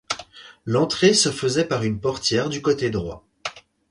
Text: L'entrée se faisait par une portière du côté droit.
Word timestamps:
L'entrée 0.65 1.13
se 1.13 1.31
faisait 1.31 1.65
par 1.65 1.83
une 1.83 1.99
portière 1.99 2.49
du 2.49 2.63
côté 2.63 2.89
droit. 2.89 3.23